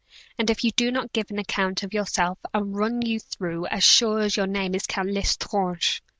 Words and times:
"And 0.39 0.49
if 0.49 0.63
you 0.63 0.71
do 0.71 0.89
not 0.89 1.13
give 1.13 1.29
an 1.29 1.37
account 1.37 1.83
of 1.83 1.93
yourself, 1.93 2.39
I'll 2.55 2.63
run 2.63 3.03
you 3.03 3.19
through 3.19 3.67
as 3.67 3.83
sure 3.83 4.21
as 4.21 4.35
your 4.35 4.47
name 4.47 4.73
is 4.73 4.87
Count 4.87 5.11
L'Estrange!" 5.11 6.01